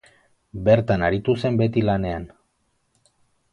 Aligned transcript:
Bertan 0.67 1.05
aritu 1.09 1.35
zen 1.45 1.61
beti 1.61 1.85
lanean. 1.91 2.27